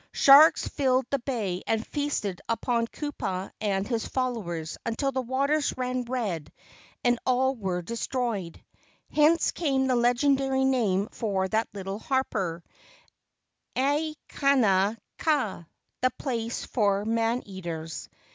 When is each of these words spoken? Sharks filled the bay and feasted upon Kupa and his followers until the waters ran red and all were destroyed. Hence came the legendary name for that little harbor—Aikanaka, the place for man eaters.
Sharks 0.13 0.67
filled 0.67 1.05
the 1.11 1.19
bay 1.19 1.61
and 1.67 1.85
feasted 1.85 2.41
upon 2.49 2.87
Kupa 2.87 3.51
and 3.61 3.87
his 3.87 4.07
followers 4.07 4.75
until 4.83 5.11
the 5.11 5.21
waters 5.21 5.75
ran 5.77 6.05
red 6.05 6.51
and 7.03 7.19
all 7.23 7.53
were 7.55 7.83
destroyed. 7.83 8.59
Hence 9.11 9.51
came 9.51 9.85
the 9.85 9.95
legendary 9.95 10.65
name 10.65 11.07
for 11.11 11.47
that 11.49 11.67
little 11.75 11.99
harbor—Aikanaka, 11.99 14.17
the 16.01 16.11
place 16.17 16.65
for 16.65 17.05
man 17.05 17.43
eaters. 17.45 18.09